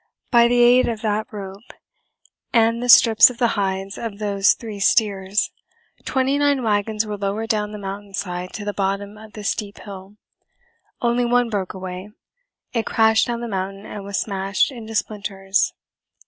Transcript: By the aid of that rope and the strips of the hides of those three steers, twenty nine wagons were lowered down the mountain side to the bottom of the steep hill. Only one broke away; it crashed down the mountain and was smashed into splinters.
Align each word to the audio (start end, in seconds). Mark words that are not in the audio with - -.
By 0.31 0.47
the 0.47 0.59
aid 0.63 0.87
of 0.87 1.01
that 1.03 1.27
rope 1.31 1.73
and 2.51 2.81
the 2.81 2.89
strips 2.89 3.29
of 3.29 3.37
the 3.37 3.49
hides 3.49 3.99
of 3.99 4.17
those 4.17 4.53
three 4.53 4.79
steers, 4.79 5.51
twenty 6.05 6.39
nine 6.39 6.63
wagons 6.63 7.05
were 7.05 7.17
lowered 7.19 7.49
down 7.49 7.71
the 7.71 7.77
mountain 7.77 8.15
side 8.15 8.51
to 8.53 8.65
the 8.65 8.73
bottom 8.73 9.15
of 9.15 9.33
the 9.33 9.43
steep 9.43 9.77
hill. 9.81 10.17
Only 11.01 11.23
one 11.23 11.51
broke 11.51 11.75
away; 11.75 12.09
it 12.73 12.87
crashed 12.87 13.27
down 13.27 13.41
the 13.41 13.47
mountain 13.47 13.85
and 13.85 14.03
was 14.03 14.19
smashed 14.19 14.71
into 14.71 14.95
splinters. 14.95 15.71